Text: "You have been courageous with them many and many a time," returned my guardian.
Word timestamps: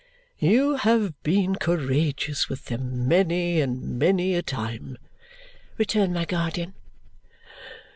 "You 0.39 0.77
have 0.77 1.21
been 1.21 1.57
courageous 1.57 2.49
with 2.49 2.65
them 2.65 3.07
many 3.07 3.61
and 3.61 3.99
many 3.99 4.33
a 4.33 4.41
time," 4.41 4.97
returned 5.77 6.15
my 6.15 6.25
guardian. 6.25 6.73